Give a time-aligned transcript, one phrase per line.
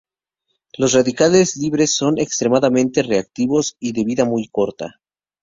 [0.77, 4.99] Los radicales libres son extremadamente reactivos y de vida muy corta.